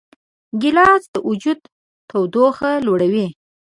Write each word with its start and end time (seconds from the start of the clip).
ګیلاس 0.61 1.03
د 1.13 1.15
وجود 1.29 1.59
تودوخه 2.09 2.71
لوړوي. 2.85 3.27